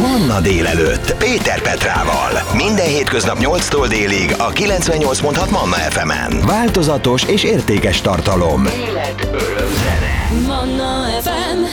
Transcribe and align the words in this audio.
Manna 0.00 0.40
délelőtt 0.40 1.14
Péter 1.18 1.62
Petrával. 1.62 2.42
Minden 2.54 2.86
hétköznap 2.86 3.36
8-tól 3.40 3.86
délig 3.88 4.34
a 4.38 4.52
98.6 4.52 5.50
Manna 5.50 5.76
FM-en. 5.76 6.40
Változatos 6.46 7.24
és 7.24 7.44
értékes 7.44 8.00
tartalom. 8.00 8.66
Élet, 8.66 9.28
öröm. 9.32 9.85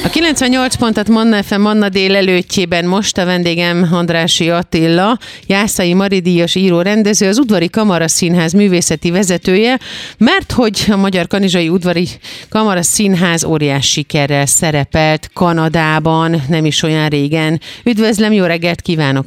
A 0.04 0.10
98 0.10 0.76
pontot 0.76 1.10
Manna 1.10 1.44
FM 1.44 1.62
Manna 1.62 1.90
délelőttjében 1.90 2.86
most 2.86 3.18
a 3.18 3.26
vendégem 3.26 3.88
Andrási 3.92 4.50
Attila, 4.50 5.18
Jászai 5.48 5.94
Maridíjas 5.94 6.56
író 6.56 6.82
rendező, 6.82 7.28
az 7.28 7.40
Udvari 7.40 7.70
Kamara 7.70 8.08
Színház 8.08 8.54
művészeti 8.54 9.12
vezetője, 9.12 9.80
mert 10.18 10.52
hogy 10.52 10.86
a 10.92 10.96
Magyar 10.96 11.28
Kanizsai 11.28 11.70
Udvari 11.70 12.08
Kamara 12.50 12.82
Színház 12.82 13.44
óriás 13.44 13.90
sikerrel 13.90 14.46
szerepelt 14.46 15.30
Kanadában, 15.34 16.42
nem 16.50 16.66
is 16.66 16.84
olyan 16.84 17.08
régen. 17.08 17.60
Üdvözlöm, 17.86 18.32
jó 18.32 18.46
reggelt 18.46 18.82
kívánok! 18.82 19.26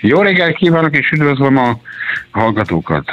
Jó 0.00 0.22
reggelt 0.22 0.56
kívánok, 0.56 0.96
és 0.96 1.10
üdvözlöm 1.10 1.56
a 1.56 1.80
hallgatókat. 2.36 3.04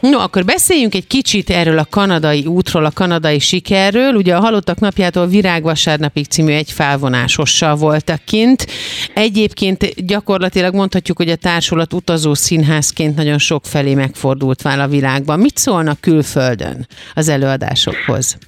No, 0.00 0.18
akkor 0.18 0.44
beszéljünk 0.44 0.94
egy 0.94 1.06
kicsit 1.06 1.50
erről 1.50 1.78
a 1.78 1.86
kanadai 1.90 2.46
útról, 2.46 2.84
a 2.84 2.90
kanadai 2.90 3.38
sikerről. 3.38 4.14
Ugye 4.14 4.36
a 4.36 4.40
Halottak 4.40 4.78
napjától 4.78 5.26
Virágvasárnapig 5.26 6.26
című 6.26 6.52
egy 6.52 6.70
felvonásossal 6.70 7.76
voltak 7.76 8.24
kint. 8.24 8.66
Egyébként 9.14 10.06
gyakorlatilag 10.06 10.74
mondhatjuk, 10.74 11.16
hogy 11.16 11.28
a 11.28 11.36
társulat 11.36 11.92
utazó 11.92 12.34
színházként 12.34 13.16
nagyon 13.16 13.38
sok 13.38 13.66
felé 13.66 13.94
megfordult 13.94 14.62
vál 14.62 14.80
a 14.80 14.88
világban. 14.88 15.38
Mit 15.38 15.58
szólnak 15.58 16.00
külföldön 16.00 16.86
az 17.14 17.28
előadásokhoz? 17.28 18.38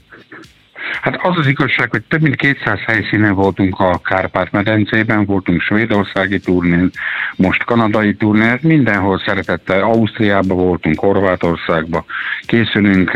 Hát 1.03 1.19
az 1.23 1.39
az 1.39 1.47
igazság, 1.47 1.91
hogy 1.91 2.03
több 2.03 2.21
mint 2.21 2.37
200 2.37 2.79
helyszínen 2.87 3.35
voltunk 3.35 3.81
a 3.81 4.01
Kárpát-medencében, 4.05 5.25
voltunk 5.25 5.61
svédországi 5.61 6.39
turnén, 6.39 6.91
most 7.37 7.65
kanadai 7.65 8.15
turnén, 8.15 8.59
mindenhol 8.63 9.23
szeretettel, 9.27 9.83
Ausztriába 9.83 10.55
voltunk, 10.55 10.99
Horvátországba, 10.99 12.05
készülünk 12.47 13.11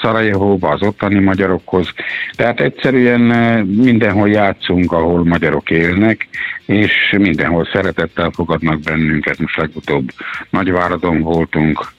Szarajevóba 0.00 0.68
az 0.68 0.82
ottani 0.82 1.20
magyarokhoz, 1.20 1.88
tehát 2.36 2.60
egyszerűen 2.60 3.20
mindenhol 3.66 4.28
játszunk, 4.28 4.92
ahol 4.92 5.24
magyarok 5.24 5.70
élnek, 5.70 6.28
és 6.66 7.14
mindenhol 7.18 7.68
szeretettel 7.72 8.30
fogadnak 8.30 8.80
bennünket, 8.80 9.38
most 9.38 9.56
legutóbb 9.56 10.08
Nagyváradon 10.50 11.20
voltunk, 11.20 11.92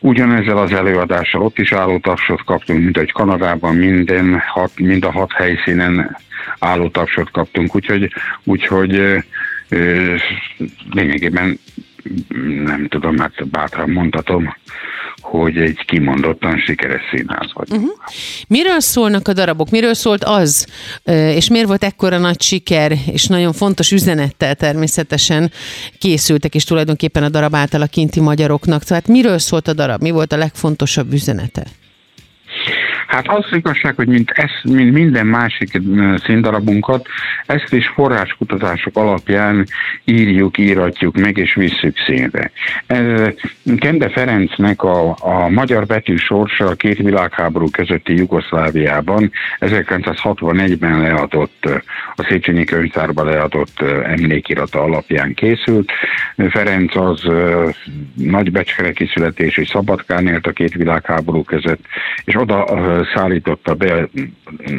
Ugyanezzel 0.00 0.56
az 0.56 0.72
előadással 0.72 1.42
ott 1.42 1.58
is 1.58 1.72
állótapsot 1.72 2.44
kaptunk, 2.44 2.82
mint 2.82 2.98
egy 2.98 3.12
Kanadában 3.12 3.74
minden 3.74 4.38
hat, 4.46 4.78
mind 4.78 5.04
a 5.04 5.10
hat 5.12 5.32
helyszínen 5.32 6.16
állótapsot 6.58 7.30
kaptunk, 7.30 7.74
úgyhogy, 7.74 8.12
úgyhogy 8.44 9.24
lényegében 10.90 11.58
nem 12.64 12.88
tudom, 12.88 13.18
hát 13.18 13.48
bátran 13.48 13.90
mondhatom, 13.90 14.56
hogy 15.20 15.56
egy 15.56 15.84
kimondottan 15.86 16.58
sikeres 16.58 17.02
színház 17.10 17.50
vagy. 17.52 17.70
Uh-huh. 17.70 17.90
Miről 18.48 18.80
szólnak 18.80 19.28
a 19.28 19.32
darabok? 19.32 19.70
Miről 19.70 19.94
szólt 19.94 20.24
az? 20.24 20.66
És 21.04 21.48
miért 21.48 21.66
volt 21.66 21.84
ekkora 21.84 22.18
nagy 22.18 22.42
siker, 22.42 22.92
és 23.06 23.26
nagyon 23.26 23.52
fontos 23.52 23.92
üzenettel 23.92 24.54
természetesen 24.54 25.50
készültek, 25.98 26.54
és 26.54 26.64
tulajdonképpen 26.64 27.22
a 27.22 27.28
darab 27.28 27.54
által 27.54 27.82
a 27.82 27.86
kinti 27.86 28.20
magyaroknak. 28.20 28.84
Tehát 28.84 29.08
miről 29.08 29.38
szólt 29.38 29.68
a 29.68 29.72
darab? 29.72 30.02
Mi 30.02 30.10
volt 30.10 30.32
a 30.32 30.36
legfontosabb 30.36 31.12
üzenete? 31.12 31.66
Hát 33.08 33.28
az 33.28 33.44
igazság, 33.50 33.94
hogy 33.96 34.08
mint, 34.08 34.30
ez, 34.30 34.72
mint 34.72 34.92
minden 34.92 35.26
másik 35.26 35.80
színdarabunkat, 36.24 37.06
ezt 37.46 37.72
is 37.72 37.86
forráskutatások 37.88 38.96
alapján 38.96 39.66
írjuk, 40.04 40.58
íratjuk 40.58 41.16
meg 41.16 41.36
és 41.36 41.54
visszük 41.54 41.96
színre. 42.06 42.50
Kende 43.78 44.08
Ferencnek 44.08 44.82
a, 44.82 45.16
a 45.20 45.48
magyar 45.48 45.86
betű 45.86 46.16
sorsa 46.16 46.66
a 46.66 46.74
két 46.74 46.98
világháború 46.98 47.70
közötti 47.70 48.16
Jugoszláviában 48.16 49.30
1961-ben 49.60 51.00
leadott, 51.00 51.68
a 52.16 52.26
Széchenyi 52.28 52.64
könyvtárba 52.64 53.24
leadott 53.24 53.80
emlékirata 54.04 54.82
alapján 54.82 55.34
készült. 55.34 55.92
Ferenc 56.48 56.96
az 56.96 57.22
nagy 58.14 58.50
becskereki 58.50 59.06
születésű 59.12 59.64
Szabadkán 59.64 60.26
élt 60.26 60.46
a 60.46 60.52
két 60.52 60.72
világháború 60.72 61.42
között, 61.42 61.84
és 62.24 62.34
oda 62.36 62.64
szállította 63.14 63.74
be 63.74 64.08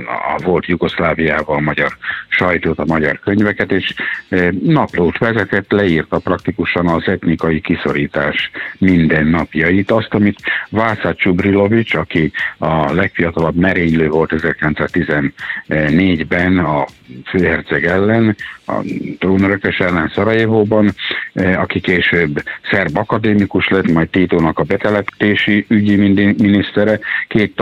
a 0.06 0.42
volt 0.44 0.66
Jugoszláviával 0.66 1.56
a 1.56 1.60
magyar 1.60 1.98
sajtót, 2.28 2.80
a 2.80 2.86
magyar 2.86 3.20
könyveket, 3.20 3.72
és 3.72 3.94
e, 4.30 4.54
naplót 4.64 5.18
vezetett, 5.18 5.72
leírta 5.72 6.20
praktikusan 6.20 6.88
az 6.88 7.08
etnikai 7.08 7.62
kiszorítás 7.62 8.52
minden 8.78 9.28
napjait. 9.28 9.92
Azt, 9.92 10.14
amit 10.14 10.40
Václav 10.70 11.16
Csubrilovics, 11.16 11.94
aki 11.94 12.32
a 12.58 12.94
legfiatalabb 12.94 13.56
merénylő 13.56 14.10
volt 14.10 14.34
1914-ben 14.36 16.58
a 16.58 16.86
főherceg 17.26 17.86
ellen, 17.86 18.36
a 18.66 18.74
trónörökös 19.20 19.78
ellen 19.78 20.12
Szarajevóban, 20.16 20.92
e, 21.34 21.60
aki 21.60 21.80
később 21.80 22.44
szerb 22.72 22.98
akadémikus 22.98 23.68
lett, 23.68 23.92
majd 23.92 24.10
Tétónak 24.10 24.60
a 24.60 24.64
betelepítési 24.64 25.66
ügyi 25.68 25.96
minisztere, 26.38 27.00
két 27.28 27.56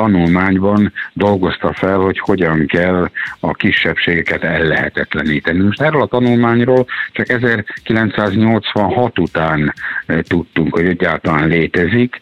tanulmányban 0.47 0.93
dolgozta 1.13 1.73
fel, 1.73 1.97
hogy 1.97 2.19
hogyan 2.19 2.65
kell 2.65 3.09
a 3.39 3.51
kisebbségeket 3.51 4.43
ellehetetleníteni. 4.43 5.63
Most 5.63 5.81
erről 5.81 6.01
a 6.01 6.07
tanulmányról 6.07 6.85
csak 7.11 7.29
1986 7.29 9.19
után 9.19 9.73
e, 10.05 10.21
tudtunk, 10.21 10.73
hogy 10.73 10.85
egyáltalán 10.85 11.47
létezik, 11.47 12.19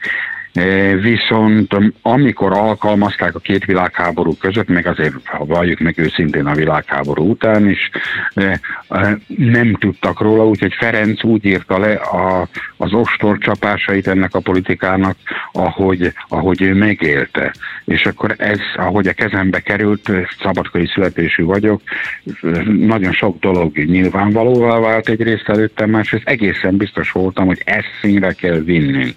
viszont 1.01 1.77
amikor 2.01 2.51
alkalmazták 2.51 3.35
a 3.35 3.39
két 3.39 3.65
világháború 3.65 4.37
között, 4.37 4.67
meg 4.67 4.87
azért, 4.87 5.13
ha 5.23 5.45
valljuk 5.45 5.79
meg 5.79 5.97
őszintén 5.97 6.45
a 6.45 6.53
világháború 6.53 7.29
után 7.29 7.69
is, 7.69 7.89
e, 8.33 8.59
e, 8.89 9.17
nem 9.27 9.73
tudtak 9.73 10.21
róla, 10.21 10.47
úgyhogy 10.47 10.73
Ferenc 10.73 11.23
úgy 11.23 11.45
írta 11.45 11.79
le 11.79 11.93
a, 11.93 12.47
az 12.77 12.93
ostor 12.93 13.37
csapásait 13.37 14.07
ennek 14.07 14.35
a 14.35 14.39
politikának, 14.39 15.17
ahogy, 15.51 16.13
ahogy 16.27 16.61
ő 16.61 16.73
megélte. 16.73 17.53
És 17.85 18.05
akkor 18.05 18.35
ez, 18.37 18.59
ahogy 18.75 19.07
a 19.07 19.13
kezembe 19.13 19.59
került, 19.59 20.11
szabadkai 20.41 20.87
születésű 20.87 21.43
vagyok, 21.43 21.81
nagyon 22.79 23.13
sok 23.13 23.39
dolog 23.39 23.77
nyilvánvalóvá 23.77 24.79
vált 24.79 25.09
egyrészt 25.09 25.49
előttem, 25.49 25.89
másrészt 25.89 26.27
egészen 26.27 26.77
biztos 26.77 27.11
voltam, 27.11 27.45
hogy 27.45 27.61
ezt 27.65 27.89
színre 28.01 28.31
kell 28.31 28.59
vinnünk. 28.59 29.15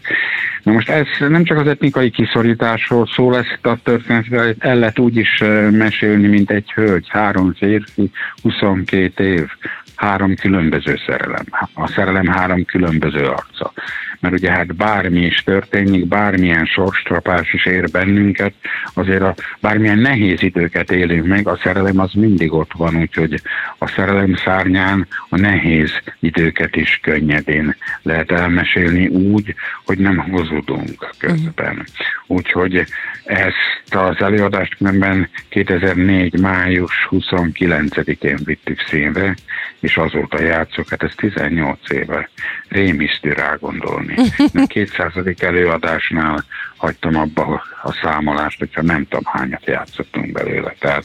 Na 0.68 0.74
most 0.74 0.88
ez 0.88 1.06
nem 1.18 1.44
csak 1.44 1.58
az 1.58 1.66
etnikai 1.66 2.10
kiszorításról 2.10 3.06
szól, 3.06 3.36
ezt 3.36 3.58
a 3.62 3.76
történetet 3.82 4.56
el 4.58 4.76
lehet 4.76 4.98
úgy 4.98 5.16
is 5.16 5.38
mesélni, 5.70 6.26
mint 6.26 6.50
egy 6.50 6.72
hölgy, 6.72 7.06
három 7.08 7.54
férfi, 7.54 8.10
22 8.42 9.24
év, 9.24 9.46
három 9.94 10.34
különböző 10.34 10.98
szerelem. 11.06 11.44
A 11.74 11.86
szerelem 11.86 12.26
három 12.26 12.64
különböző 12.64 13.24
arca 13.24 13.72
mert 14.20 14.34
ugye 14.34 14.50
hát 14.50 14.76
bármi 14.76 15.20
is 15.20 15.42
történik, 15.42 16.06
bármilyen 16.06 16.64
sorstrapás 16.64 17.52
is 17.52 17.66
ér 17.66 17.90
bennünket, 17.90 18.54
azért 18.94 19.22
a 19.22 19.34
bármilyen 19.60 19.98
nehéz 19.98 20.42
időket 20.42 20.90
élünk 20.90 21.26
meg, 21.26 21.48
a 21.48 21.58
szerelem 21.62 21.98
az 21.98 22.12
mindig 22.12 22.52
ott 22.52 22.72
van, 22.72 22.96
úgyhogy 22.96 23.40
a 23.78 23.86
szerelem 23.86 24.34
szárnyán 24.34 25.06
a 25.28 25.36
nehéz 25.36 25.90
időket 26.18 26.76
is 26.76 27.00
könnyedén 27.02 27.76
lehet 28.02 28.30
elmesélni 28.30 29.06
úgy, 29.06 29.54
hogy 29.84 29.98
nem 29.98 30.16
hozudunk 30.16 31.10
közben. 31.18 31.86
Úgyhogy 32.26 32.84
ezt 33.24 33.94
az 33.94 34.16
előadást 34.18 34.76
különben 34.76 35.28
2004. 35.48 36.40
május 36.40 37.08
29-én 37.10 38.38
vittük 38.44 38.80
színre, 38.80 39.34
és 39.80 39.96
azóta 39.96 40.40
játszok, 40.42 40.88
hát 40.88 41.02
ez 41.02 41.12
18 41.16 41.90
éve. 41.90 42.30
Rémisztő 42.68 43.32
rá 43.32 43.54
gondolni. 43.60 44.07
A 44.54 44.66
200. 44.66 45.12
előadásnál 45.38 46.44
hagytam 46.76 47.16
abba 47.16 47.62
a 47.82 47.92
számolást, 48.02 48.58
hogyha 48.58 48.82
nem 48.82 49.06
tudom 49.08 49.24
hányat 49.24 49.66
játszottunk 49.66 50.32
belőle. 50.32 50.74
Tehát 50.78 51.04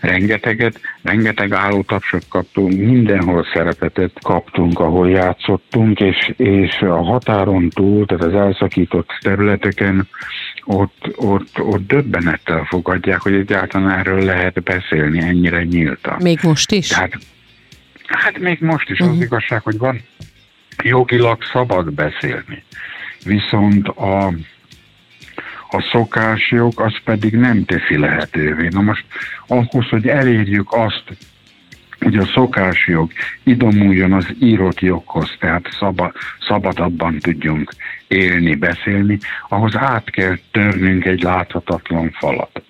rengeteget, 0.00 0.80
rengeteg 1.02 1.52
állótapsot 1.52 2.24
kaptunk, 2.28 2.72
mindenhol 2.72 3.46
szerepetet 3.54 4.12
kaptunk, 4.22 4.78
ahol 4.78 5.10
játszottunk, 5.10 6.00
és, 6.00 6.32
és 6.36 6.80
a 6.80 7.02
határon 7.02 7.68
túl, 7.68 8.06
tehát 8.06 8.24
az 8.24 8.34
elszakított 8.34 9.08
területeken 9.20 10.08
ott, 10.64 11.12
ott, 11.16 11.60
ott 11.60 11.86
döbbenettel 11.86 12.64
fogadják, 12.64 13.20
hogy 13.20 13.34
egyáltalán 13.34 13.98
erről 13.98 14.24
lehet 14.24 14.62
beszélni 14.62 15.20
ennyire 15.20 15.62
nyíltan. 15.62 16.16
Még 16.22 16.38
most 16.42 16.72
is? 16.72 16.88
Tehát, 16.88 17.18
hát 18.06 18.38
még 18.38 18.60
most 18.60 18.90
is 18.90 18.98
uh-huh. 18.98 19.08
az 19.08 19.14
mhm. 19.14 19.24
igazság, 19.24 19.62
hogy 19.62 19.78
van 19.78 20.00
jogilag 20.82 21.42
szabad 21.52 21.92
beszélni. 21.92 22.62
Viszont 23.24 23.88
a, 23.88 24.26
a 25.70 25.88
szokásjog 25.92 26.80
az 26.80 26.94
pedig 27.04 27.32
nem 27.32 27.64
teszi 27.64 27.98
lehetővé. 27.98 28.68
Na 28.68 28.80
most 28.80 29.04
ahhoz, 29.46 29.88
hogy 29.88 30.08
elérjük 30.08 30.72
azt, 30.72 31.04
hogy 31.98 32.16
a 32.16 32.26
szokásjog 32.26 33.12
idomuljon 33.42 34.12
az 34.12 34.26
írott 34.40 34.80
joghoz, 34.80 35.36
tehát 35.38 35.68
szaba, 35.78 36.12
szabadabban 36.40 37.18
tudjunk 37.18 37.72
élni, 38.08 38.54
beszélni, 38.54 39.18
ahhoz 39.48 39.76
át 39.76 40.10
kell 40.10 40.38
törnünk 40.50 41.04
egy 41.04 41.22
láthatatlan 41.22 42.10
falat. 42.10 42.62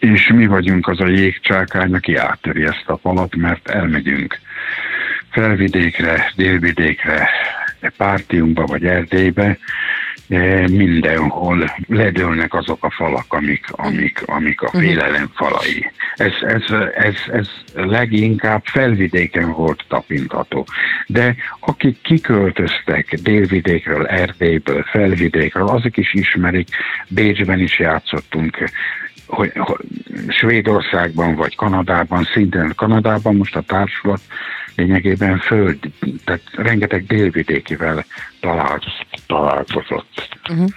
És 0.00 0.28
mi 0.34 0.46
vagyunk 0.46 0.88
az 0.88 1.00
a 1.00 1.08
jégcsákány, 1.08 1.94
aki 1.94 2.14
áttöri 2.16 2.64
ezt 2.64 2.84
a 2.86 2.98
falat, 2.98 3.36
mert 3.36 3.68
elmegyünk 3.68 4.38
felvidékre, 5.38 6.32
délvidékre, 6.36 7.28
pártiunkba 7.96 8.66
vagy 8.66 8.84
Erdélybe, 8.84 9.58
mindenhol 10.66 11.74
ledőlnek 11.86 12.54
azok 12.54 12.84
a 12.84 12.90
falak, 12.90 13.32
amik, 13.32 13.64
amik, 13.70 14.22
amik 14.26 14.62
a 14.62 14.70
mhm. 14.72 14.78
félelem 14.78 15.30
falai. 15.34 15.90
Ez, 16.14 16.32
ez, 16.40 16.62
ez, 16.94 17.14
ez 17.32 17.48
leginkább 17.74 18.62
felvidéken 18.64 19.52
volt 19.52 19.84
tapintható. 19.88 20.66
De 21.06 21.34
akik 21.60 22.00
kiköltöztek 22.02 23.14
délvidékről, 23.22 24.06
Erdélyből, 24.06 24.82
felvidékről, 24.82 25.68
azok 25.68 25.96
is 25.96 26.14
ismerik, 26.14 26.68
Bécsben 27.08 27.60
is 27.60 27.78
játszottunk, 27.78 28.70
hogy, 29.26 29.52
hogy 29.54 29.84
Svédországban 30.28 31.34
vagy 31.34 31.56
Kanadában, 31.56 32.28
szintén 32.32 32.72
Kanadában 32.76 33.36
most 33.36 33.56
a 33.56 33.60
társulat 33.60 34.20
lényegében 34.78 35.38
föld, 35.38 35.78
tehát 36.24 36.42
rengeteg 36.56 37.06
délvidékivel 37.06 38.04
találkozott. 39.26 40.38
Uh-huh. 40.50 40.68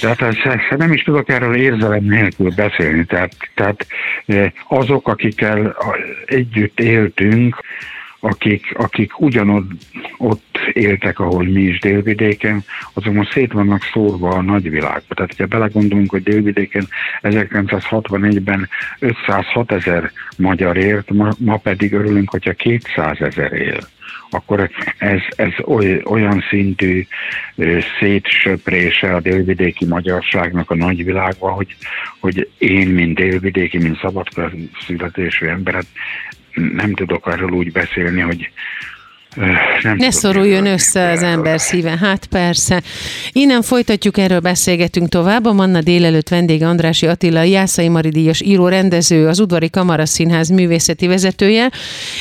Tehát 0.00 0.22
ez, 0.22 0.36
ez, 0.44 0.78
nem 0.78 0.92
is 0.92 1.02
tudok 1.02 1.28
erről 1.28 1.56
érzelem 1.56 2.04
nélkül 2.04 2.50
beszélni. 2.54 3.04
Tehát, 3.04 3.32
tehát 3.54 3.86
eh, 4.26 4.52
azok, 4.68 5.08
akikkel 5.08 5.76
együtt 6.26 6.80
éltünk, 6.80 7.60
akik, 8.24 8.74
akik 8.76 9.20
ugyanott 9.20 9.70
ott 10.16 10.58
éltek, 10.72 11.18
ahol 11.18 11.44
mi 11.44 11.60
is 11.60 11.78
délvidéken, 11.78 12.64
azok 12.92 13.14
most 13.14 13.32
szét 13.32 13.52
vannak 13.52 13.82
szórva 13.92 14.28
a 14.28 14.42
nagyvilágba. 14.42 15.14
Tehát, 15.14 15.30
hogyha 15.30 15.46
belegondolunk, 15.46 16.10
hogy 16.10 16.22
délvidéken 16.22 16.88
1961-ben 17.22 18.68
506 18.98 19.72
ezer 19.72 20.10
magyar 20.36 20.76
élt, 20.76 21.10
ma, 21.10 21.30
ma 21.38 21.56
pedig 21.56 21.92
örülünk, 21.92 22.30
hogyha 22.30 22.52
200 22.52 23.20
ezer 23.20 23.52
él 23.52 23.80
akkor 24.34 24.70
ez, 24.98 25.20
ez 25.36 25.52
oly, 25.64 26.00
olyan 26.04 26.44
szintű 26.48 27.06
szétsöprése 27.98 29.14
a 29.14 29.20
délvidéki 29.20 29.84
magyarságnak 29.84 30.70
a 30.70 30.74
nagyvilágban, 30.74 31.52
hogy, 31.52 31.76
hogy 32.20 32.50
én, 32.58 32.88
mint 32.88 33.14
délvidéki, 33.14 33.78
mint 33.78 33.98
szabadka 34.00 34.50
születésű 34.86 35.46
emberet 35.46 35.86
nem 36.54 36.94
tudok 36.94 37.26
arról 37.26 37.52
úgy 37.52 37.72
beszélni, 37.72 38.20
hogy 38.20 38.50
nem 39.34 39.96
ne 39.96 40.10
szoruljon 40.10 40.66
össze 40.66 41.10
az 41.10 41.22
ember 41.22 41.60
szíve. 41.60 41.98
Hát 42.00 42.26
persze. 42.26 42.82
Innen 43.32 43.62
folytatjuk, 43.62 44.18
erről 44.18 44.40
beszélgetünk 44.40 45.08
tovább. 45.08 45.44
A 45.44 45.52
Manna 45.52 45.80
délelőtt 45.80 46.28
vendég 46.28 46.62
Andrási 46.62 47.06
Attila, 47.06 47.42
Jászai 47.42 47.88
Maridíjas 47.88 48.40
író, 48.40 48.68
rendező, 48.68 49.28
az 49.28 49.40
Udvari 49.40 49.70
Kamaraszínház 49.70 50.48
művészeti 50.48 51.06
vezetője. 51.06 51.70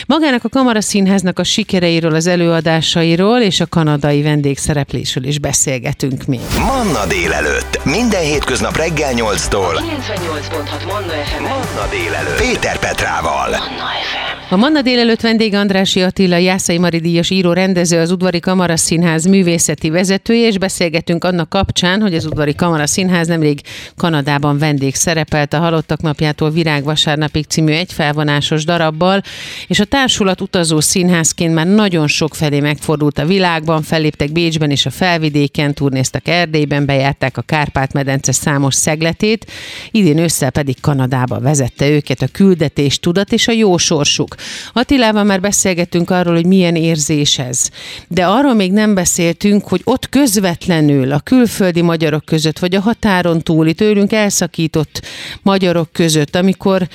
Magának 0.05 0.43
a 0.43 0.49
Kamaraszínháznak 0.49 1.39
a 1.39 1.43
sikereiről, 1.43 2.15
az 2.15 2.27
előadásairól 2.27 3.39
és 3.39 3.59
a 3.59 3.65
kanadai 3.65 4.21
vendégszereplésről 4.21 5.23
is 5.23 5.39
beszélgetünk 5.39 6.25
még. 6.25 6.39
Manna 6.57 7.05
délelőtt. 7.07 7.79
Minden 7.83 8.23
hétköznap 8.23 8.77
reggel 8.77 9.11
8-tól. 9.13 9.75
98.6 9.75 10.85
Manna 10.87 11.11
FM. 11.25 11.41
Manna 11.41 11.89
délelőtt. 11.89 12.41
Péter 12.41 12.79
Petrával. 12.79 13.49
Manna 13.49 13.89
FM. 14.11 14.53
A 14.53 14.55
Manna 14.55 14.81
délelőtt 14.81 15.21
vendég 15.21 15.53
Andrási 15.53 16.01
Attila, 16.01 16.37
Jászai 16.37 16.77
Maridíjas 16.77 17.00
díjas 17.01 17.29
író 17.29 17.53
rendező, 17.53 17.99
az 17.99 18.11
Udvari 18.11 18.39
Kamara 18.39 18.77
Színház 18.77 19.25
művészeti 19.25 19.89
vezetője, 19.89 20.47
és 20.47 20.57
beszélgetünk 20.57 21.23
annak 21.23 21.49
kapcsán, 21.49 22.01
hogy 22.01 22.13
az 22.13 22.25
Udvari 22.25 22.55
Kamara 22.55 22.87
Színház 22.87 23.27
nemrég 23.27 23.61
Kanadában 23.97 24.57
vendég 24.57 24.95
szerepelt 24.95 25.53
a 25.53 25.59
Halottak 25.59 26.01
napjától 26.01 26.49
Virágvasárnapig 26.51 27.45
című 27.45 27.71
egyfelvonásos 27.71 28.65
darabbal, 28.65 29.21
és 29.67 29.79
a 29.79 29.85
társulat 29.85 30.41
utazó 30.41 30.79
színházként 30.79 31.53
már 31.53 31.67
nagyon 31.67 32.07
sok 32.07 32.35
felé 32.35 32.59
megfordult 32.59 33.19
a 33.19 33.25
világban, 33.25 33.81
felléptek 33.81 34.31
Bécsben 34.31 34.71
és 34.71 34.85
a 34.85 34.89
felvidéken, 34.89 35.73
turnéztak 35.73 36.27
Erdélyben, 36.27 36.85
bejárták 36.85 37.37
a 37.37 37.41
Kárpát-medence 37.41 38.31
számos 38.31 38.75
szegletét, 38.75 39.51
idén 39.91 40.17
ősszel 40.17 40.49
pedig 40.49 40.79
Kanadába 40.81 41.39
vezette 41.39 41.89
őket 41.89 42.21
a 42.21 42.27
küldetés 42.31 42.99
tudat 42.99 43.31
és 43.31 43.47
a 43.47 43.51
jó 43.51 43.77
sorsuk. 43.77 44.35
Attilával 44.73 45.23
már 45.23 45.41
beszélgettünk 45.41 46.09
arról, 46.09 46.33
hogy 46.33 46.45
milyen 46.45 46.75
érzés 46.75 46.90
ez. 47.37 47.69
De 48.07 48.25
arról 48.25 48.53
még 48.53 48.71
nem 48.71 48.93
beszéltünk, 48.93 49.67
hogy 49.67 49.81
ott 49.83 50.09
közvetlenül 50.09 51.11
a 51.11 51.19
külföldi 51.19 51.81
magyarok 51.81 52.25
között, 52.25 52.59
vagy 52.59 52.75
a 52.75 52.81
határon 52.81 53.41
túli, 53.41 53.73
tőlünk 53.73 54.11
elszakított 54.11 55.01
magyarok 55.41 55.91
között, 55.91 56.35
amikor 56.35 56.87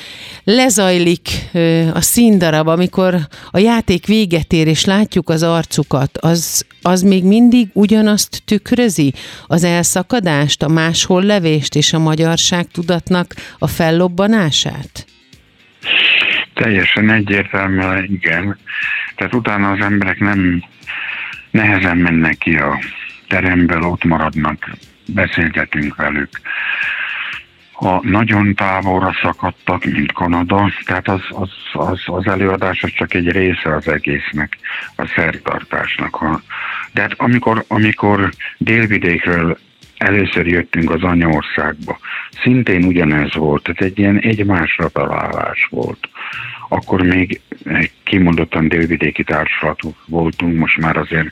lezajlik 0.45 1.29
a 1.93 2.01
színdarab, 2.01 2.69
amikor 2.69 3.29
a 3.51 3.59
játék 3.59 4.07
véget 4.07 4.53
ér, 4.53 4.67
és 4.67 4.85
látjuk 4.85 5.29
az 5.29 5.43
arcukat, 5.43 6.19
az, 6.19 6.67
az 6.83 7.03
még 7.03 7.25
mindig 7.25 7.69
ugyanazt 7.73 8.43
tükrözi? 8.45 9.13
Az 9.47 9.65
elszakadást, 9.65 10.63
a 10.63 10.69
máshol 10.69 11.23
levést 11.23 11.75
és 11.75 11.93
a 11.93 11.99
magyarság 11.99 12.67
tudatnak 12.73 13.35
a 13.59 13.67
fellobbanását? 13.67 15.07
Teljesen 16.57 17.11
egyértelműen 17.11 18.05
igen. 18.05 18.59
Tehát 19.15 19.35
utána 19.35 19.71
az 19.71 19.81
emberek 19.81 20.19
nem 20.19 20.63
nehezen 21.51 21.97
mennek 21.97 22.39
ki 22.39 22.57
a 22.57 22.79
teremből, 23.29 23.83
ott 23.83 24.05
maradnak, 24.05 24.71
beszélgetünk 25.07 25.97
velük. 25.97 26.29
Ha 27.73 28.01
nagyon 28.05 28.55
távolra 28.55 29.13
szakadtak, 29.23 29.85
mint 29.85 30.13
Kanada, 30.13 30.71
tehát 30.85 31.09
az, 31.09 31.21
az, 31.29 31.51
az, 31.73 32.01
az 32.07 32.27
előadás 32.27 32.83
az 32.83 32.91
csak 32.91 33.15
egy 33.15 33.31
része 33.31 33.75
az 33.75 33.89
egésznek, 33.89 34.59
a 34.97 35.13
szertartásnak. 35.17 36.43
De 36.93 37.01
hát 37.01 37.15
amikor, 37.17 37.65
amikor 37.69 38.33
délvidékről 38.59 39.59
először 39.97 40.47
jöttünk 40.47 40.91
az 40.91 41.03
anyaországba, 41.03 41.99
szintén 42.43 42.85
ugyanez 42.85 43.35
volt, 43.35 43.63
tehát 43.63 43.83
egy 43.83 43.99
ilyen 43.99 44.19
egymásra 44.19 44.89
találás 44.89 45.67
volt. 45.71 46.09
Akkor 46.69 47.03
még 47.03 47.41
kimondottan 48.05 48.69
délvidéki 48.69 49.25
társulatok 49.25 49.97
voltunk, 50.07 50.59
most 50.59 50.79
már 50.79 50.97
azért 50.97 51.29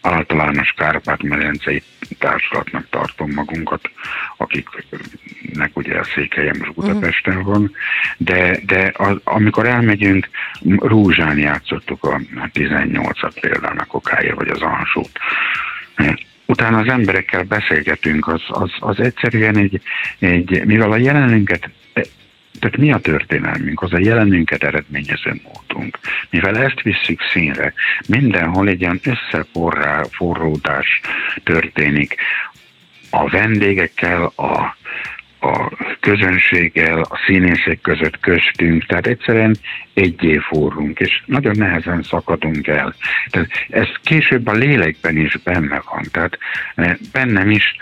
általános 0.00 0.74
Kárpát-medencei 0.76 1.82
társulatnak 2.18 2.86
tartom 2.90 3.30
magunkat, 3.30 3.90
akiknek 4.36 5.70
ugye 5.72 5.98
a 5.98 6.04
székhelye 6.04 6.52
most 6.58 6.74
Budapesten 6.74 7.42
van, 7.42 7.72
de, 8.16 8.58
de 8.66 8.92
az, 8.96 9.16
amikor 9.24 9.66
elmegyünk, 9.66 10.28
Rúzsán 10.76 11.38
játszottuk 11.38 12.04
a 12.04 12.20
18-at 12.54 13.36
például 13.40 13.78
a 13.78 13.84
Kokáért 13.84 14.34
vagy 14.34 14.48
az 14.48 14.60
Ansót, 14.60 15.18
utána 16.48 16.78
az 16.78 16.88
emberekkel 16.88 17.42
beszélgetünk, 17.42 18.28
az, 18.28 18.42
az, 18.48 18.70
az 18.78 19.00
egyszerűen 19.00 19.56
egy, 19.56 19.80
egy, 20.18 20.64
mivel 20.64 20.92
a 20.92 20.96
jelenünket 20.96 21.70
tehát 22.58 22.76
mi 22.76 22.92
a 22.92 22.98
történelmünk? 22.98 23.82
Az 23.82 23.92
a 23.92 23.98
jelenünket 23.98 24.64
eredményező 24.64 25.40
módunk. 25.42 25.98
Mivel 26.30 26.58
ezt 26.58 26.82
visszük 26.82 27.20
színre, 27.32 27.72
mindenhol 28.08 28.68
egy 28.68 28.80
ilyen 28.80 29.00
összeforródás 29.04 31.00
történik. 31.44 32.16
A 33.10 33.28
vendégekkel, 33.28 34.22
a, 34.24 34.76
a 35.40 35.70
közönséggel, 36.00 37.00
a 37.00 37.18
színészek 37.26 37.80
között 37.80 38.20
köztünk, 38.20 38.86
tehát 38.86 39.06
egyszerűen 39.06 39.56
egyé 39.94 40.38
forrunk, 40.38 40.98
és 40.98 41.22
nagyon 41.26 41.54
nehezen 41.56 42.02
szakadunk 42.02 42.66
el. 42.66 42.94
Tehát 43.30 43.48
ez 43.68 43.86
később 44.02 44.46
a 44.46 44.52
lélekben 44.52 45.16
is 45.16 45.36
benne 45.44 45.82
van, 45.90 46.02
tehát 46.10 46.38
eh, 46.74 46.96
bennem 47.12 47.50
is 47.50 47.76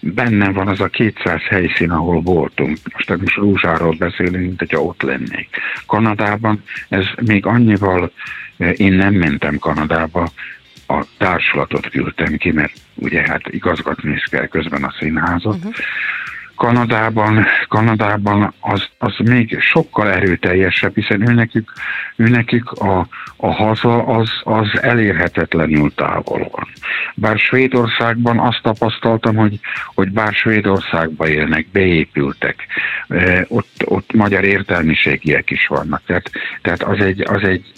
benne 0.00 0.50
van 0.50 0.68
az 0.68 0.80
a 0.80 0.88
200 0.88 1.40
helyszín, 1.48 1.90
ahol 1.90 2.20
voltunk. 2.20 2.78
Most 2.92 3.20
most 3.20 3.36
Rúzsáról 3.36 3.94
beszélünk, 3.98 4.44
mint 4.44 4.58
hogyha 4.58 4.82
ott 4.82 5.02
lennék. 5.02 5.48
Kanadában 5.86 6.62
ez 6.88 7.06
még 7.26 7.46
annyival, 7.46 8.12
eh, 8.56 8.72
én 8.76 8.92
nem 8.92 9.14
mentem 9.14 9.58
Kanadába, 9.58 10.30
a 10.86 11.06
társulatot 11.18 11.88
küldtem 11.88 12.36
ki, 12.36 12.52
mert 12.52 12.72
ugye 12.94 13.22
hát 13.22 13.48
igazgatni 13.48 14.12
is 14.12 14.24
kell 14.30 14.46
közben 14.46 14.84
a 14.84 14.94
színházat. 14.98 15.56
Uh-huh 15.56 15.74
Kanadában, 16.60 17.46
Kanadában 17.68 18.54
az, 18.60 18.88
az 18.98 19.14
még 19.18 19.60
sokkal 19.60 20.12
erőteljesebb, 20.12 20.94
hiszen 20.94 21.28
őnekük, 21.28 21.72
őnekük 22.16 22.70
a, 22.72 23.06
a 23.36 23.52
haza 23.52 24.06
az, 24.06 24.30
az 24.42 24.82
elérhetetlenül 24.82 25.94
távol 25.94 26.48
van. 26.52 26.68
Bár 27.14 27.38
Svédországban 27.38 28.38
azt 28.38 28.62
tapasztaltam, 28.62 29.36
hogy, 29.36 29.60
hogy 29.94 30.10
bár 30.10 30.32
Svédországban 30.32 31.28
élnek, 31.28 31.66
beépültek, 31.72 32.66
ott, 33.48 33.82
ott 33.84 34.12
magyar 34.12 34.44
értelmiségiek 34.44 35.50
is 35.50 35.66
vannak. 35.66 36.02
Tehát, 36.06 36.30
tehát 36.62 36.82
az, 36.82 37.00
egy, 37.00 37.20
az 37.20 37.42
egy 37.42 37.72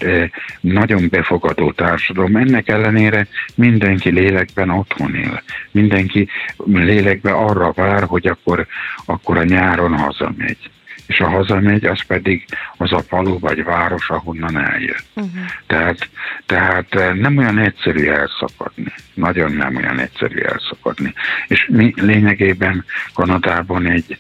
nagyon 0.60 1.08
befogadó 1.10 1.72
társadalom. 1.72 2.36
Ennek 2.36 2.68
ellenére 2.68 3.26
mindenki 3.54 4.10
lélekben 4.10 4.70
otthon 4.70 5.14
él. 5.14 5.42
Mindenki 5.70 6.28
lélekben 6.66 7.34
arra 7.34 7.72
vár, 7.72 8.02
hogy 8.02 8.26
akkor, 8.26 8.66
akkor 9.04 9.38
a 9.38 9.44
nyáron 9.44 9.98
hazamegy 9.98 10.70
és 11.12 11.20
a 11.20 11.28
hazamegy, 11.28 11.84
az 11.84 12.02
pedig 12.06 12.44
az 12.76 12.92
a 12.92 13.02
falu 13.02 13.38
vagy 13.38 13.64
város, 13.64 14.10
ahonnan 14.10 14.64
eljött. 14.64 15.04
Uh-huh. 15.14 15.44
Tehát, 15.66 16.08
tehát 16.46 17.14
nem 17.14 17.36
olyan 17.36 17.58
egyszerű 17.58 18.08
elszakadni. 18.08 18.92
Nagyon 19.14 19.52
nem 19.52 19.76
olyan 19.76 19.98
egyszerű 19.98 20.38
elszakadni. 20.38 21.12
És 21.48 21.68
mi 21.70 21.92
lényegében 21.96 22.84
Kanadában 23.14 23.86
egy, 23.86 24.18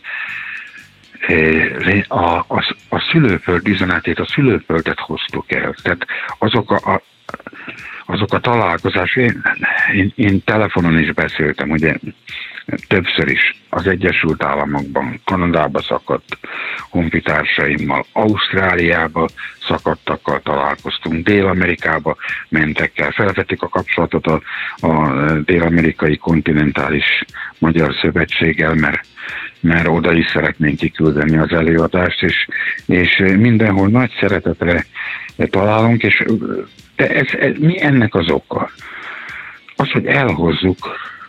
a, 2.08 2.34
a, 2.34 2.76
a 2.88 3.08
szülőföld 3.10 3.68
üzenetét, 3.68 4.18
a 4.18 4.26
szülőföldet 4.26 4.98
hoztuk 4.98 5.52
el. 5.52 5.74
Tehát 5.82 6.06
azok 6.38 6.70
a, 6.70 6.92
a 6.94 7.02
azok 8.06 8.32
a 8.32 8.40
találkozás, 8.40 9.16
én, 9.16 9.42
én, 9.94 10.12
én 10.14 10.44
telefonon 10.44 10.98
is 10.98 11.12
beszéltem, 11.12 11.70
ugye 11.70 11.94
többször 12.88 13.28
is. 13.28 13.60
Az 13.68 13.86
Egyesült 13.86 14.44
Államokban, 14.44 15.20
Kanadába 15.24 15.82
szakadt 15.82 16.38
honfitársaimmal, 16.90 18.04
Ausztráliába 18.12 19.28
szakadtakkal 19.68 20.40
találkoztunk, 20.40 21.24
Dél-Amerikába 21.24 22.16
mentek 22.48 22.98
el, 22.98 23.10
felvették 23.10 23.62
a 23.62 23.68
kapcsolatot 23.68 24.26
a, 24.26 24.42
a 24.86 25.22
Dél-Amerikai 25.44 26.16
Kontinentális 26.16 27.24
Magyar 27.58 27.94
Szövetséggel, 28.00 28.74
mert 28.74 29.00
mert 29.60 29.88
oda 29.88 30.12
is 30.12 30.26
szeretnénk 30.26 30.76
kiküldeni 30.76 31.36
az 31.36 31.52
előadást, 31.52 32.22
és, 32.22 32.48
és 32.86 33.22
mindenhol 33.36 33.88
nagy 33.88 34.10
szeretetre 34.20 34.84
találunk, 35.50 36.02
és 36.02 36.24
de 37.02 37.08
ez, 37.08 37.26
ez, 37.40 37.52
mi 37.58 37.82
ennek 37.82 38.14
az 38.14 38.30
oka? 38.30 38.70
Az, 39.76 39.90
hogy 39.90 40.06
elhozzuk 40.06 40.78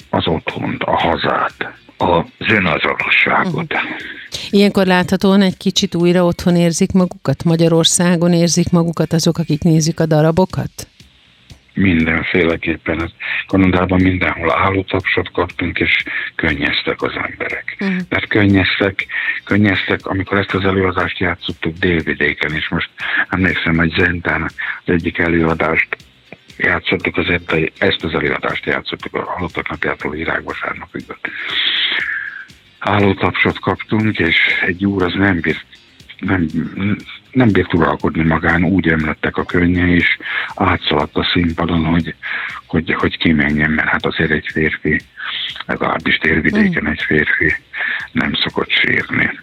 az 0.09 0.27
otthont, 0.27 0.83
a 0.83 0.99
hazát, 0.99 1.73
az 1.97 2.47
önazonosságot. 2.47 3.73
Uh-huh. 3.73 3.89
Ilyenkor 4.49 4.85
láthatóan 4.85 5.41
egy 5.41 5.57
kicsit 5.57 5.95
újra 5.95 6.25
otthon 6.25 6.55
érzik 6.55 6.91
magukat? 6.91 7.43
Magyarországon 7.43 8.33
érzik 8.33 8.69
magukat 8.69 9.13
azok, 9.13 9.37
akik 9.37 9.63
nézik 9.63 9.99
a 9.99 10.05
darabokat? 10.05 10.87
Mindenféleképpen. 11.73 13.11
Kanadában 13.47 14.01
mindenhol 14.01 14.51
állótapsot 14.51 15.31
kaptunk, 15.31 15.79
és 15.79 16.03
könnyeztek 16.35 17.01
az 17.01 17.11
emberek. 17.29 17.75
Uh-huh. 17.79 17.97
Mert 18.09 18.27
könnyeztek, 18.27 19.05
könnyeztek, 19.43 20.05
amikor 20.05 20.37
ezt 20.37 20.53
az 20.53 20.63
előadást 20.63 21.19
játszottuk 21.19 21.77
délvidéken, 21.77 22.55
és 22.55 22.69
most 22.69 22.89
emlékszem, 23.29 23.77
hogy 23.77 23.93
Zentán 23.97 24.41
az 24.43 24.93
egyik 24.93 25.17
előadást 25.17 25.97
játszottuk, 26.57 27.17
az 27.17 27.27
ezt 27.77 28.03
az 28.03 28.13
előadást 28.13 28.65
játszottuk 28.65 29.13
a 29.13 29.23
halottak 29.23 29.69
napjától 29.69 30.11
virágvasárnapig. 30.11 31.03
Állótapsot 32.79 33.59
kaptunk, 33.59 34.19
és 34.19 34.37
egy 34.65 34.85
úr 34.85 35.03
az 35.03 35.13
nem 35.13 35.39
bírt 35.39 35.65
nem, 36.19 36.47
nem 37.31 37.51
bírt 37.51 37.73
uralkodni 37.73 38.23
magán, 38.23 38.63
úgy 38.63 38.87
emlettek 38.87 39.37
a 39.37 39.43
könnye, 39.43 39.87
és 39.87 40.17
átszaladt 40.55 41.15
a 41.15 41.29
színpadon, 41.33 41.85
hogy, 41.85 42.15
hogy, 42.67 42.93
hogy 42.93 43.17
kimenjen, 43.17 43.71
mert 43.71 43.87
hát 43.87 44.05
azért 44.05 44.31
egy 44.31 44.47
férfi, 44.51 44.99
legalábbis 45.65 46.17
térvidéken 46.17 46.87
egy 46.87 47.01
férfi 47.01 47.55
nem 48.11 48.33
szokott 48.33 48.69
sírni. 48.69 49.39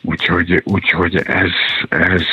Úgyhogy, 0.00 0.60
úgyhogy 0.64 1.16
ez, 1.16 1.50
ez 1.88 2.24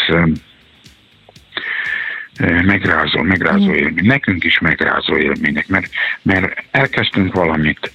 megrázó, 2.66 3.22
megrázó 3.22 3.74
élmény. 3.74 4.06
Nekünk 4.06 4.44
is 4.44 4.60
megrázó 4.60 5.18
élmények, 5.18 5.68
mert, 5.68 5.90
mert 6.22 6.64
elkezdtünk 6.72 7.34
valamit, 7.34 7.92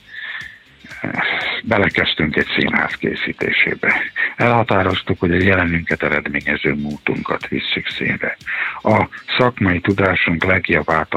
belekezdtünk 1.65 2.37
egy 2.37 2.47
színház 2.59 2.95
készítésébe. 2.95 3.95
Elhatároztuk, 4.37 5.19
hogy 5.21 5.31
a 5.31 5.43
jelenünket 5.43 6.03
eredményező 6.03 6.75
múltunkat 6.75 7.49
visszük 7.49 7.89
színre. 7.89 8.37
A 8.83 9.09
szakmai 9.39 9.81
tudásunk 9.81 10.45
legjavát 10.45 11.15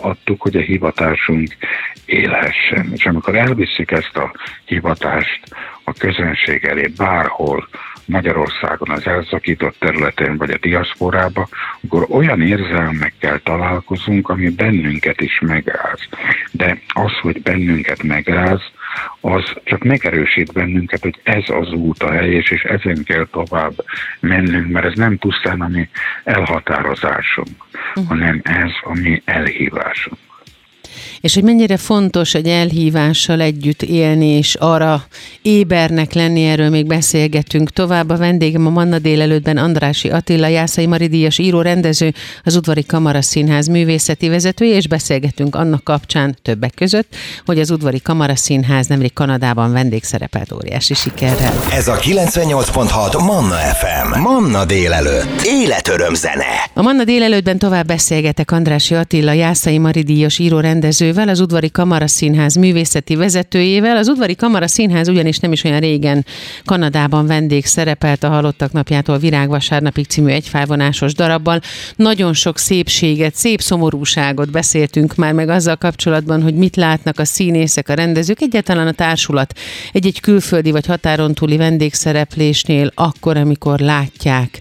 adtuk, 0.00 0.42
hogy 0.42 0.56
a 0.56 0.60
hivatásunk 0.60 1.56
élhessen. 2.04 2.88
És 2.94 3.06
amikor 3.06 3.34
elviszük 3.36 3.90
ezt 3.90 4.16
a 4.16 4.32
hivatást 4.64 5.40
a 5.84 5.92
közönség 5.92 6.64
elé 6.64 6.86
bárhol, 6.96 7.68
Magyarországon 8.10 8.90
az 8.90 9.06
elszakított 9.06 9.76
területen 9.78 10.36
vagy 10.36 10.50
a 10.50 10.58
diaszporába, 10.58 11.48
akkor 11.84 12.06
olyan 12.08 12.42
érzelmekkel 12.42 13.40
találkozunk, 13.42 14.28
ami 14.28 14.48
bennünket 14.48 15.20
is 15.20 15.40
megráz. 15.40 16.00
De 16.50 16.80
az, 16.88 17.12
hogy 17.22 17.42
bennünket 17.42 18.02
megráz, 18.02 18.60
az 19.20 19.44
csak 19.64 19.84
megerősít 19.84 20.52
bennünket, 20.52 21.00
hogy 21.00 21.20
ez 21.22 21.44
az 21.46 21.72
út 21.72 22.02
a 22.02 22.10
helyes, 22.10 22.50
és 22.50 22.62
ezen 22.62 23.04
kell 23.04 23.26
tovább 23.32 23.72
mennünk, 24.20 24.68
mert 24.72 24.86
ez 24.86 24.94
nem 24.94 25.18
pusztán 25.18 25.60
a 25.60 25.68
mi 25.68 25.88
elhatározásunk, 26.24 27.64
uh-huh. 27.94 28.08
hanem 28.08 28.40
ez 28.44 28.70
a 28.82 28.94
mi 28.94 29.22
elhívásunk 29.24 30.18
és 31.20 31.34
hogy 31.34 31.42
mennyire 31.42 31.76
fontos 31.76 32.34
egy 32.34 32.46
elhívással 32.46 33.40
együtt 33.40 33.82
élni, 33.82 34.26
és 34.26 34.54
arra 34.54 35.04
ébernek 35.42 36.12
lenni, 36.12 36.44
erről 36.44 36.68
még 36.68 36.86
beszélgetünk 36.86 37.70
tovább. 37.70 38.08
A 38.10 38.16
vendégem 38.16 38.66
a 38.66 38.70
Manna 38.70 38.98
délelőttben 38.98 39.56
Andrási 39.56 40.08
Attila, 40.08 40.46
Jászai 40.46 40.86
Maridíjas 40.86 41.38
író, 41.38 41.60
rendező, 41.60 42.14
az 42.44 42.56
Udvari 42.56 42.84
Kamara 42.84 43.22
Színház 43.22 43.66
művészeti 43.66 44.28
vezetője, 44.28 44.76
és 44.76 44.88
beszélgetünk 44.88 45.54
annak 45.54 45.84
kapcsán 45.84 46.36
többek 46.42 46.74
között, 46.74 47.16
hogy 47.46 47.60
az 47.60 47.70
Udvari 47.70 48.00
Kamara 48.00 48.36
Színház 48.36 48.86
nemrég 48.86 49.12
Kanadában 49.12 49.72
vendégszerepelt 49.72 50.52
óriási 50.52 50.94
sikerrel. 50.94 51.64
Ez 51.72 51.88
a 51.88 51.96
98.6 51.96 53.24
Manna 53.24 53.56
FM. 53.56 54.20
Manna 54.20 54.64
délelőtt. 54.64 55.42
Életöröm 55.44 56.14
zene. 56.14 56.70
A 56.74 56.82
Manna 56.82 57.04
délelőttben 57.04 57.58
tovább 57.58 57.86
beszélgetek 57.86 58.50
Andrási 58.50 58.94
Attila, 58.94 59.32
Jászai 59.32 59.78
Maridíjas 59.78 60.38
író, 60.38 60.60
rendező 60.60 61.09
vezetővel, 61.12 61.28
az 61.28 61.40
Udvari 61.40 61.70
Kamara 61.70 62.06
Színház 62.06 62.54
művészeti 62.54 63.16
vezetőjével. 63.16 63.96
Az 63.96 64.08
Udvari 64.08 64.34
Kamara 64.34 64.68
Színház 64.68 65.08
ugyanis 65.08 65.38
nem 65.38 65.52
is 65.52 65.64
olyan 65.64 65.80
régen 65.80 66.26
Kanadában 66.64 67.26
vendég 67.26 67.66
szerepelt 67.66 68.22
a 68.22 68.28
Halottak 68.28 68.72
napjától 68.72 69.18
Virágvasárnapig 69.18 70.06
című 70.06 70.30
egyfájvonásos 70.30 71.14
darabban. 71.14 71.60
Nagyon 71.96 72.32
sok 72.32 72.58
szépséget, 72.58 73.34
szép 73.34 73.60
szomorúságot 73.60 74.50
beszéltünk 74.50 75.14
már 75.14 75.32
meg 75.32 75.48
azzal 75.48 75.76
kapcsolatban, 75.76 76.42
hogy 76.42 76.54
mit 76.54 76.76
látnak 76.76 77.18
a 77.18 77.24
színészek, 77.24 77.88
a 77.88 77.94
rendezők, 77.94 78.40
egyáltalán 78.40 78.86
a 78.86 78.92
társulat 78.92 79.58
egy-egy 79.92 80.20
külföldi 80.20 80.70
vagy 80.70 80.86
határon 80.86 81.34
túli 81.34 81.56
vendégszereplésnél 81.56 82.90
akkor, 82.94 83.36
amikor 83.36 83.78
látják, 83.78 84.60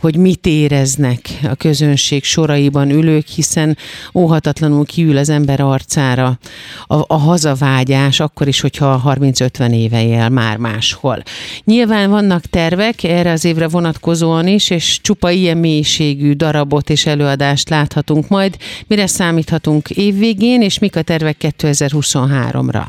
hogy 0.00 0.16
mit 0.16 0.46
éreznek 0.46 1.20
a 1.42 1.54
közönség 1.54 2.24
soraiban 2.24 2.90
ülők, 2.90 3.26
hiszen 3.26 3.76
óhatatlanul 4.14 4.86
kiül 4.86 5.16
az 5.16 5.28
ember 5.28 5.60
arcára 5.60 6.38
a, 6.86 6.94
a 7.06 7.18
hazavágyás, 7.18 8.20
akkor 8.20 8.48
is, 8.48 8.60
hogyha 8.60 9.02
30-50 9.06 9.72
éve 9.72 10.02
él 10.02 10.28
már 10.28 10.56
máshol. 10.56 11.22
Nyilván 11.64 12.10
vannak 12.10 12.44
tervek 12.44 13.02
erre 13.02 13.30
az 13.30 13.44
évre 13.44 13.68
vonatkozóan 13.68 14.46
is, 14.46 14.70
és 14.70 15.00
csupa 15.00 15.30
ilyen 15.30 15.56
mélységű 15.56 16.32
darabot 16.32 16.90
és 16.90 17.06
előadást 17.06 17.68
láthatunk 17.68 18.28
majd. 18.28 18.56
Mire 18.86 19.06
számíthatunk 19.06 19.90
évvégén, 19.90 20.62
és 20.62 20.78
mik 20.78 20.96
a 20.96 21.02
tervek 21.02 21.36
2023-ra? 21.40 22.82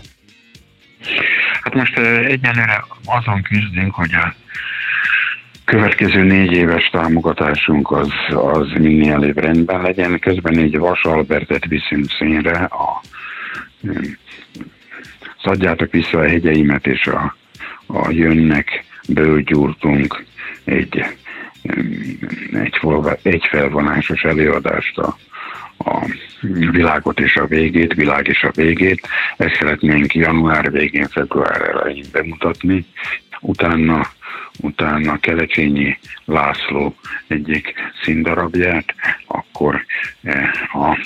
Hát 1.64 1.74
most 1.74 1.98
egyenlőre 2.28 2.86
azon 3.06 3.42
küzdünk, 3.42 3.94
hogy 3.94 4.14
a 4.14 4.36
következő 5.70 6.24
négy 6.24 6.52
éves 6.52 6.90
támogatásunk 6.90 7.92
az, 7.92 8.10
az 8.30 8.68
minél 8.78 9.14
előbb 9.14 9.38
rendben 9.38 9.82
legyen. 9.82 10.20
Közben 10.20 10.58
egy 10.58 10.78
Vas 10.78 11.04
Albertet 11.04 11.66
viszünk 11.66 12.10
színre, 12.10 12.58
a, 12.64 13.02
szadjátok 15.44 15.92
vissza 15.92 16.20
a 16.20 16.28
hegyeimet, 16.28 16.88
és 16.88 17.08
a, 17.08 17.36
a 17.86 18.12
jönnek 18.12 18.84
bőgyúrtunk 19.08 20.24
egy, 20.64 21.06
egy, 22.52 22.80
egy 23.22 23.46
felvonásos 23.50 24.24
előadást 24.24 24.98
a, 24.98 25.18
a 25.78 26.06
világot 26.72 27.20
és 27.20 27.36
a 27.36 27.46
végét, 27.46 27.94
világ 27.94 28.28
és 28.28 28.44
a 28.44 28.52
végét. 28.56 29.08
Ezt 29.38 29.56
szeretnénk 29.56 30.16
január 30.16 30.72
végén, 30.72 31.08
február 31.08 31.62
elején 31.62 32.06
bemutatni. 32.12 32.86
Utána 33.40 34.08
utána 34.62 35.20
Kelecsényi 35.20 36.00
László 36.26 36.96
egyik 37.28 37.74
színdarabját, 38.04 38.94
akkor 39.28 39.86
eh, 40.22 40.50
a 40.76 40.98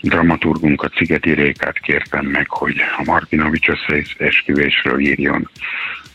dramaturgunkat, 0.00 0.94
Szigeti 0.94 1.32
Rékát 1.32 1.78
kértem 1.78 2.26
meg, 2.26 2.50
hogy 2.50 2.76
a 2.96 3.02
Martinovics 3.04 3.68
összeesküvésről 3.68 5.00
írjon. 5.00 5.50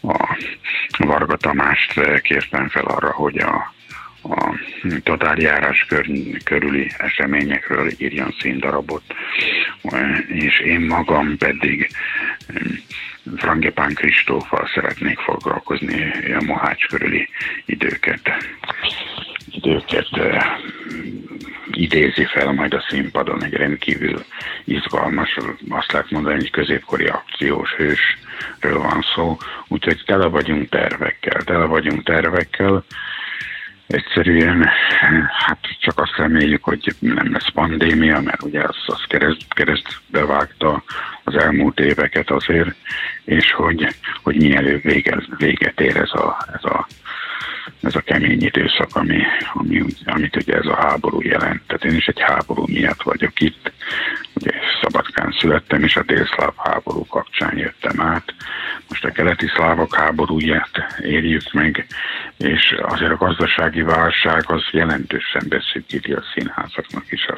A 0.01 0.38
Varga 0.98 1.38
Tamást 1.38 1.98
eh, 1.98 2.20
kértem 2.20 2.70
fel 2.70 2.86
arra, 2.86 3.12
hogy 3.12 3.38
a 3.38 3.74
a 4.29 4.60
tatárjárás 5.03 5.86
kör, 5.88 6.08
körüli 6.44 6.91
eseményekről 6.98 7.91
írjon 7.98 8.36
színdarabot, 8.39 9.03
és 10.27 10.60
én 10.60 10.79
magam 10.79 11.38
pedig 11.38 11.89
Frangepán 13.36 13.94
Kristóffal 13.94 14.70
szeretnék 14.74 15.20
foglalkozni 15.20 16.12
a 16.34 16.44
Mohács 16.44 16.88
körüli 16.88 17.29
időket, 17.65 18.32
időket 19.51 20.10
idézi 21.72 22.25
fel 22.25 22.51
majd 22.51 22.74
a 22.74 22.86
színpadon 22.89 23.44
egy 23.44 23.53
rendkívül 23.53 24.25
izgalmas, 24.63 25.38
azt 25.70 25.91
lehet 25.91 26.12
mondani, 26.12 26.36
hogy 26.36 26.50
középkori 26.50 27.05
akciós 27.05 27.74
hősről 27.74 28.79
van 28.79 29.05
szó, 29.15 29.38
úgyhogy 29.67 30.03
tele 30.05 30.27
vagyunk 30.27 30.70
tervekkel, 30.70 31.44
tele 31.44 31.65
vagyunk 31.65 32.03
tervekkel, 32.03 32.84
Egyszerűen 33.88 34.70
hát 35.30 35.60
csak 35.80 36.00
azt 36.00 36.15
reméljük, 36.15 36.63
hogy 36.63 36.96
nem 37.00 37.32
lesz 37.32 37.51
pandémia, 37.51 38.20
mert 38.20 38.44
ugye 38.44 38.62
az, 38.62 38.75
az 38.86 39.04
kereszt, 39.08 39.54
keresztbe 39.54 40.25
vágta 40.25 40.84
az 41.24 41.36
elmúlt 41.36 41.80
éveket 41.80 42.30
azért, 42.30 42.75
és 43.24 43.51
hogy, 43.51 43.88
hogy 44.24 44.36
mielőbb 44.36 44.82
vége, 44.82 45.24
véget 45.38 45.80
ér 45.80 45.98
ez 45.98 46.12
a, 46.12 46.38
ez 46.54 46.63
a 46.63 46.88
ez 47.82 47.96
a 47.96 48.01
kemény 48.01 48.42
időszak, 48.42 48.96
ami, 48.96 49.22
ami, 49.54 49.84
amit 50.06 50.36
ugye 50.36 50.56
ez 50.56 50.65
a 50.65 50.75
háború 50.75 51.22
jelent. 51.22 51.62
Tehát 51.68 51.84
én 51.84 51.96
is 51.96 52.06
egy 52.06 52.20
háború 52.20 52.63
miatt 52.68 53.01
vagyok 53.01 53.42
itt. 53.42 53.72
Szabadkán 54.82 55.36
születtem, 55.39 55.84
és 55.84 55.96
a 55.96 56.04
délszláv 56.04 56.54
háború 56.58 57.06
kapcsán 57.06 57.58
jöttem 57.58 58.01
át. 58.01 58.34
Most 58.89 59.06
a 59.06 59.12
keleti 59.12 59.48
szlávok 59.48 59.96
háborúját 59.96 60.96
érjük 61.01 61.54
meg, 61.54 61.86
és 62.38 62.75
azért 62.82 63.12
a 63.12 63.18
gazdasági 63.18 63.82
válság 63.82 64.44
az 64.48 64.63
jelentősen 64.72 65.46
beszűkíti 65.50 66.13
a 66.13 66.24
színházaknak 66.34 67.12
is 67.12 67.25
a 67.25 67.38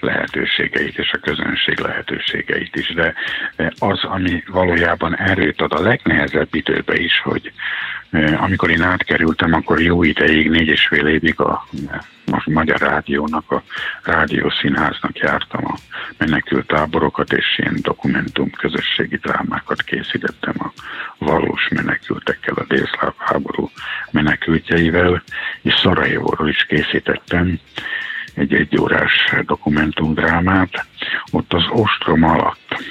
lehetőségeit, 0.00 0.98
és 0.98 1.10
a 1.12 1.18
közönség 1.18 1.78
lehetőségeit 1.78 2.76
is. 2.76 2.94
De 2.94 3.14
az, 3.78 4.04
ami 4.04 4.42
valójában 4.46 5.16
erőt 5.16 5.60
ad 5.60 5.72
a 5.72 5.82
legnehezebb 5.82 6.54
időbe 6.54 6.96
is, 6.96 7.20
hogy 7.20 7.52
amikor 8.36 8.70
én 8.70 8.82
átkerültem, 8.82 9.52
akkor 9.52 9.80
jó 9.80 10.02
ideig, 10.02 10.50
négy 10.50 10.68
és 10.68 10.86
fél 10.86 11.06
évig 11.06 11.40
a, 11.40 11.66
a 12.32 12.42
Magyar 12.44 12.80
Rádiónak, 12.80 13.50
a 13.50 13.62
Rádiószínháznak 14.02 15.18
jártam 15.18 15.64
a 15.64 15.78
menekült 16.18 16.66
táborokat, 16.66 17.32
és 17.32 17.58
ilyen 17.58 17.78
dokumentum 17.82 18.50
közösségi 18.50 19.16
drámákat 19.16 19.82
készítettem 19.82 20.54
a 20.58 20.72
valós 21.18 21.68
menekültekkel, 21.68 22.54
a 22.54 22.64
délszláv 22.64 23.12
háború 23.18 23.70
menekültjeivel, 24.10 25.22
és 25.62 25.74
Szarajevóról 25.74 26.48
is 26.48 26.64
készítettem 26.64 27.58
egy 28.34 28.54
egyórás 28.54 29.34
dokumentumdrámát, 29.44 30.86
ott 31.30 31.52
az 31.52 31.64
ostrom 31.70 32.22
alatt 32.22 32.82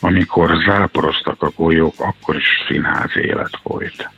amikor 0.00 0.62
záporoztak 0.66 1.42
a 1.42 1.50
golyók, 1.56 1.94
akkor 1.98 2.36
is 2.36 2.64
színház 2.68 3.16
élet 3.16 3.58
folyt. 3.62 4.10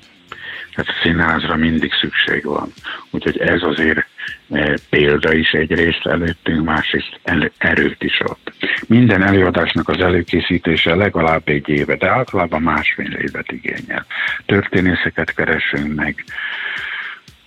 Tehát 0.75 1.01
színházra 1.03 1.57
mindig 1.57 1.93
szükség 1.93 2.45
van. 2.45 2.73
Úgyhogy 3.11 3.39
ez 3.39 3.63
azért 3.63 4.07
e, 4.51 4.79
példa 4.91 5.35
is 5.35 5.51
egyrészt 5.51 6.07
előttünk, 6.07 6.65
másrészt 6.65 7.21
erőt 7.59 8.03
is 8.03 8.21
ott. 8.21 8.53
Minden 8.87 9.23
előadásnak 9.23 9.89
az 9.89 9.99
előkészítése 9.99 10.95
legalább 10.95 11.49
egy 11.49 11.69
éve, 11.69 11.97
de 11.97 12.09
általában 12.09 12.63
másfél 12.63 13.13
évet 13.13 13.53
igényel. 13.53 14.07
Történészeket 14.47 15.35
keresünk 15.35 15.95
meg, 15.95 16.25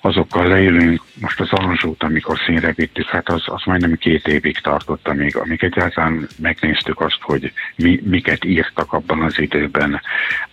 azokkal 0.05 0.47
leülünk, 0.47 1.01
most 1.21 1.39
az 1.39 1.51
Anzsót, 1.51 2.03
amikor 2.03 2.38
színre 2.45 2.75
hát 3.07 3.29
az, 3.29 3.41
az 3.45 3.62
majdnem 3.65 3.97
két 3.97 4.27
évig 4.27 4.59
tartott, 4.59 5.07
amíg, 5.07 5.35
amíg 5.35 5.63
egyáltalán 5.63 6.27
megnéztük 6.41 7.01
azt, 7.01 7.18
hogy 7.22 7.51
mi, 7.75 8.01
miket 8.03 8.46
írtak 8.46 8.94
abban 8.94 9.22
az 9.22 9.39
időben, 9.39 10.01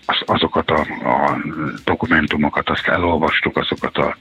az, 0.06 0.16
azokat 0.26 0.70
a, 0.70 0.80
a 1.04 1.38
dokumentumokat, 1.84 2.70
azt 2.70 2.86
elolvastuk, 2.86 3.56
azokat 3.56 3.96
a 3.96 4.16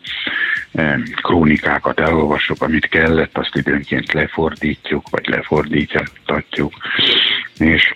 e, 0.72 1.00
krónikákat 1.22 2.00
elolvastuk, 2.00 2.62
amit 2.62 2.88
kellett, 2.88 3.38
azt 3.38 3.56
időnként 3.56 4.13
lefordítjuk, 4.13 5.10
vagy 5.10 5.28
lefordítjuk, 5.28 6.74
és, 7.58 7.96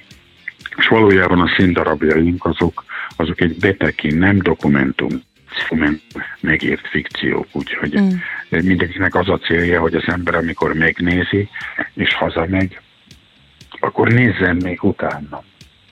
és 0.75 0.87
valójában 0.87 1.39
a 1.39 1.53
színdarabjaink 1.57 2.45
azok, 2.45 2.83
azok 3.15 3.41
egy 3.41 3.57
betekin, 3.59 4.17
nem 4.17 4.37
dokumentum 4.37 5.21
megírt 6.39 6.87
fikciók, 6.87 7.47
úgyhogy 7.51 7.99
mm. 8.01 8.09
mindenkinek 8.49 9.15
az 9.15 9.29
a 9.29 9.37
célja, 9.37 9.79
hogy 9.79 9.95
az 9.95 10.07
ember, 10.07 10.35
amikor 10.35 10.73
megnézi, 10.73 11.49
és 11.93 12.13
hazamegy, 12.13 12.79
akkor 13.79 14.07
nézzen 14.07 14.55
még 14.55 14.83
utána. 14.83 15.43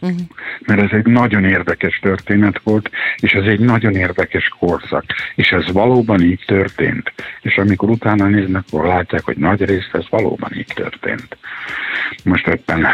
Uh-huh. 0.03 0.19
Mert 0.59 0.81
ez 0.81 0.89
egy 0.91 1.05
nagyon 1.05 1.43
érdekes 1.45 1.99
történet 1.99 2.61
volt, 2.63 2.89
és 3.15 3.31
ez 3.31 3.45
egy 3.45 3.59
nagyon 3.59 3.95
érdekes 3.95 4.47
korszak. 4.59 5.03
És 5.35 5.51
ez 5.51 5.71
valóban 5.71 6.21
így 6.21 6.43
történt. 6.45 7.13
És 7.41 7.57
amikor 7.57 7.89
utána 7.89 8.27
néznek, 8.27 8.63
akkor 8.67 8.85
látják, 8.85 9.23
hogy 9.23 9.37
nagy 9.37 9.65
részt 9.65 9.89
ez 9.93 10.05
valóban 10.09 10.51
így 10.55 10.71
történt. 10.75 11.37
Most 12.23 12.47
éppen, 12.47 12.87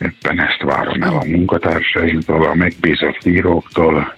éppen 0.00 0.40
ezt 0.40 0.62
várom 0.62 1.02
el 1.02 1.16
a 1.16 1.24
munkatársaimtól, 1.24 2.44
a 2.44 2.54
megbízott 2.54 3.24
íróktól, 3.24 4.16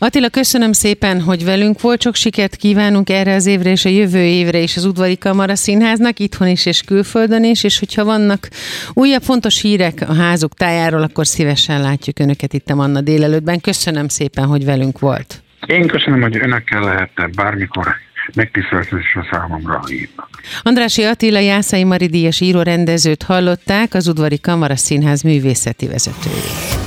Attila, 0.00 0.28
köszönöm 0.28 0.72
szépen, 0.72 1.20
hogy 1.20 1.44
velünk 1.44 1.80
volt. 1.80 2.02
Sok 2.02 2.14
sikert 2.14 2.56
kívánunk 2.56 3.10
erre 3.10 3.34
az 3.34 3.46
évre 3.46 3.70
és 3.70 3.84
a 3.84 3.88
jövő 3.88 4.22
évre 4.22 4.58
is 4.58 4.76
az 4.76 4.84
Udvari 4.84 5.18
Kamara 5.18 5.54
Színháznak, 5.54 6.18
itthon 6.18 6.48
is 6.48 6.66
és 6.66 6.82
külföldön 6.82 7.44
is, 7.44 7.64
és 7.64 7.78
hogyha 7.78 8.04
vannak 8.04 8.48
újabb 8.92 9.22
fontos 9.22 9.60
hírek 9.60 10.04
a 10.08 10.14
házuk 10.14 10.54
tájáról, 10.54 11.02
akkor 11.02 11.26
szívesen 11.26 11.80
látjuk 11.80 12.18
Önöket 12.18 12.52
itt 12.52 12.70
a 12.70 12.74
Manna 12.74 13.00
délelőttben. 13.00 13.60
Köszönöm 13.60 14.08
szépen, 14.08 14.44
hogy 14.44 14.64
velünk 14.64 14.98
volt. 14.98 15.42
Én 15.66 15.86
köszönöm, 15.86 16.20
hogy 16.20 16.36
Önökkel 16.36 16.80
lehetne 16.80 17.26
bármikor 17.26 17.86
megtiszteltetés 18.34 19.14
a 19.14 19.28
számomra 19.30 19.82
hívnak. 19.86 20.28
Andrási 20.62 21.02
Attila 21.02 21.38
Jászai 21.38 21.84
Maridíjas 21.84 22.40
író 22.40 22.62
rendezőt 22.62 23.22
hallották, 23.22 23.94
az 23.94 24.08
Udvari 24.08 24.40
Kamara 24.40 24.76
Színház 24.76 25.22
művészeti 25.22 25.86
vezetőjét. 25.86 26.77